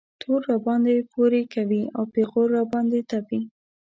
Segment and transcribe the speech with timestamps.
[0.21, 3.41] تور راباندې پورې کوي او پېغور را باندې تپي.